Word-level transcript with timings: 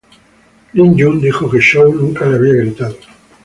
Lin 0.73 0.95
Yun, 0.97 1.21
dijo 1.21 1.47
que 1.47 1.59
Chow 1.59 1.93
nunca 1.93 2.25
le 2.25 2.35
había 2.35 2.53
gritado. 2.55 2.95